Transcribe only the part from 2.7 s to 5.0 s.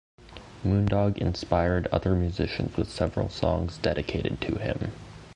with several songs dedicated to him.